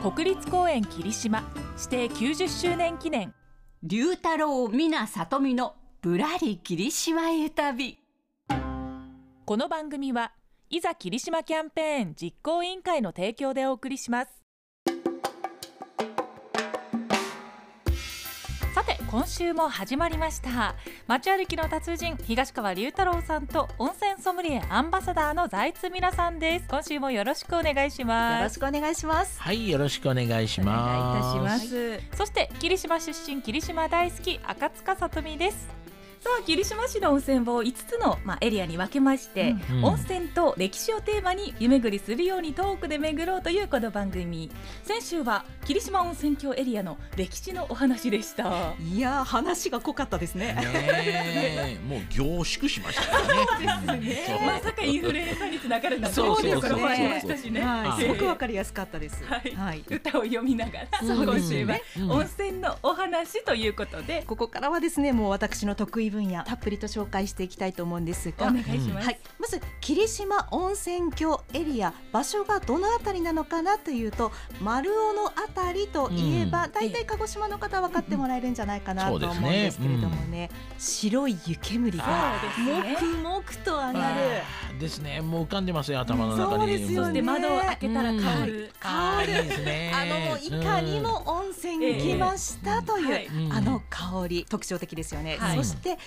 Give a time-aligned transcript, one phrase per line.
[0.00, 1.42] 国立公園霧島。
[1.76, 3.34] 指定90周年記念。
[3.82, 7.98] 龍太郎皆里美のぶらり霧島へ旅。
[9.44, 10.32] この番組は
[10.70, 14.47] いざ霧島キャンペーン実行委員会の提供でお送りします
[19.10, 20.74] 今週も始まりました。
[21.06, 26.66] 街歩きの達人東川龍太郎さんと温泉ソムリエアンバサダーの財津美奈さんです。
[26.68, 28.38] 今週もよろしくお願いします。
[28.38, 29.40] よろしくお願いします。
[29.40, 31.64] はい、よろしくお願いしお願ます。
[31.64, 35.77] いいたします、そして霧島出身霧島大好き赤塚さとみです
[36.20, 39.84] さあ霧島市の温泉を5つの、まあ、エリアに分けまして、うん。
[39.84, 44.50] 温泉と歴史をテーマに湯巡りするようにトークで巡ろうというこの番組。
[44.82, 48.74] 先週は霧島温泉郷エリアの歴史のお話でした。
[48.80, 50.54] いやー話が濃かったですね。
[50.54, 52.98] ねえ、もう凝縮しまし
[53.86, 54.26] たね。
[54.40, 56.16] うんまさかインフルエンサーにつながるなんて。
[56.16, 57.60] そうですねもありましたしね。
[57.60, 59.22] はい、すごくわかかりやすかったです。
[59.24, 59.54] はい。
[59.54, 59.84] はい。
[59.88, 68.48] 歌を読みながら、今週はうん温泉のお話ということで、ここからはですね、もう私の得意分野たっぷりと紹介していきたいと思うんですが。
[68.48, 84.78] お願いします、はい、まず霧島温泉郷エリア場所がどのあたりなのかなというと丸尾のあたりといえば、うだいたい鹿児島の方は分かってもらえるんじゃないかなと思うんですけれどもね、白い湯煙がもくもくと上がる。
[84.78, 86.58] ですね、もう浮かんでますよ、頭の中に。
[86.58, 87.22] そうですよね。
[87.22, 89.92] 窓を開けたら香る、あーいいですね。
[89.94, 95.97] あのもういかにも温泉に来ましたという、あの香り特徴的ですよね、はいそして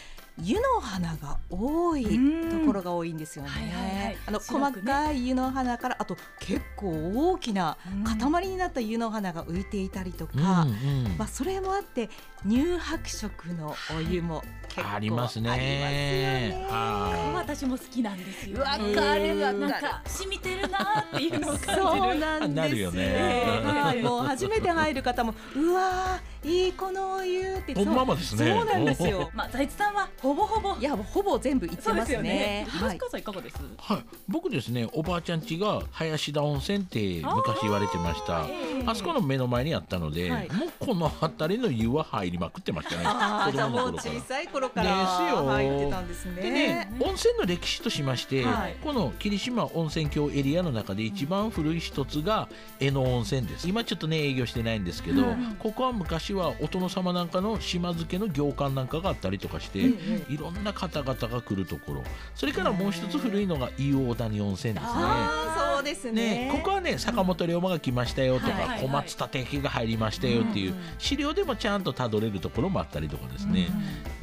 [0.42, 4.18] 湯の花が多いところが多いんですよね、はいはいはい。
[4.28, 4.46] あのね。
[4.48, 11.18] 細かい湯の花からあと結構大きな塊になった湯の花が浮いていたりとうんか、うん。
[11.18, 12.10] まあ、それもあって
[12.48, 15.50] 乳白色のお湯も結構ありますね。
[15.50, 16.68] ありますよね。
[16.70, 18.64] は私も好きなんですよ、ね。
[18.64, 21.74] わかるわなんか染みてるなっていうのを感じる。
[21.76, 23.62] そうなんなるよですよ。
[23.62, 23.62] ね。
[23.66, 24.02] はい。
[24.02, 27.74] もう初めて入る方も、うわー、いいこのお湯って。
[27.74, 29.30] ほんままですねそうなんですよ。
[29.34, 32.66] まあ財津さんはほぼほぼいや、ほぼ全部行ってそうでますすねよね。。
[32.68, 33.00] はい東。
[33.00, 33.56] 川さんいかがです？
[33.78, 38.46] はい、僕ですね、おばあちゃん家が林田温泉って昔言われてました。
[38.86, 43.04] あそこの目の前にあったので、はいもうこの辺りの湯は入りまくってましたね。
[43.06, 52.50] ああ、子じゃあもう供の頃から小さい頃からですよ入ってたんですでねね。、温泉の歴史としまして、はいこの霧島温泉郷エリアの中で一番古い一つが
[52.80, 62.04] 江野温泉です今ちょっとね営業してないんですけど、うんここは昔はお殿様なんかの島漬けの行館なんかがあったりとかして、いろんな方々が来るところ。
[62.36, 64.92] それからもう一つ古いのが伊予谷温泉ですね。
[64.94, 66.12] ああ、そうですね。
[66.12, 68.82] ね、ここはね坂本龍馬が来ましたよとか、はいはいはい。
[68.82, 73.68] 小松立家が入りましたよっていう資料でもちゃんとたどれるところもあったりとかですね、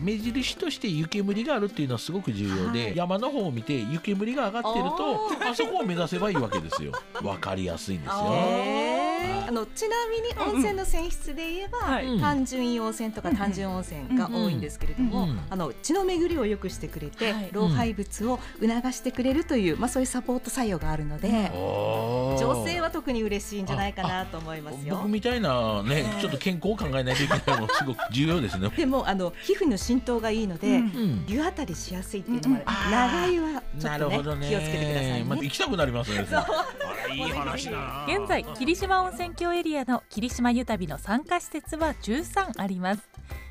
[0.01, 2.97] 目印として湯煙があるっていうのはすごく重要で、はい。
[2.97, 6.93] 山の方を見て湯煙が上がってるとあそこを目指せばいいわけですよ。
[7.23, 8.98] わかりやすいんですよ。
[9.47, 25.09] あのちなみに温泉の泉質で言えば、単純硫黄泉とか単純温泉が多いんですけれども、うんうんあの血の巡りを良くしてくれて、はい老廃物を促してくれるという、まあそういうサポート作用があるので、女性は特に嬉しいんじゃないかなと思いますよ僕。
[25.09, 28.69] みたいなねちょっと健康を考えないといけないのもすごく重要ですね。
[28.77, 34.49] でもあの皮膚の浸透がいいので、うんうん湯あたりしやすいっていうのもある、うん長湯はちょっとね。
[34.49, 35.25] ね気をつけてくださいね。
[35.29, 36.27] また行きたくなりますね。
[37.15, 38.07] いい話だな。
[38.09, 43.09] 現在霧島温泉郷エリアの霧島湯旅の参加施設は13あります。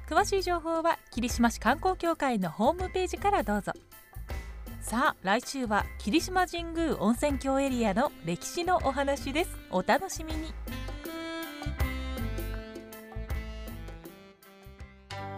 [0.08, 3.72] 詳しい情報は霧島市観光協会のホームページからどうぞ。
[4.82, 9.58] さあ来週は霧島神宮温泉郷エリアの歴史のお話です。
[9.72, 10.54] お楽しみに。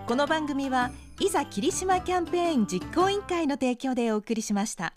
[0.06, 0.92] この番組は
[1.22, 4.94] いざ霧島キャンペーン実行委員会の提供でお送りしました。